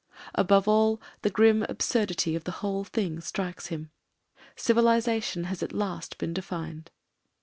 Above 0.33 0.67
all, 0.67 0.99
the 1.21 1.29
grim 1.29 1.61
absurdity 1.69 2.35
of 2.35 2.43
the 2.43 2.53
whole 2.65 2.83
thing 2.83 3.19
strikes 3.21 3.67
him; 3.67 3.91
civilisation 4.55 5.43
has 5.43 5.61
at 5.61 5.73
last 5.73 6.17
been 6.17 6.33
defined. 6.33 6.89